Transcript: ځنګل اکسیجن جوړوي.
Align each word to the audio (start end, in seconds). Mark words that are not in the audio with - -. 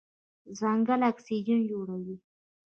ځنګل 0.59 1.01
اکسیجن 1.11 1.59
جوړوي. 1.71 2.15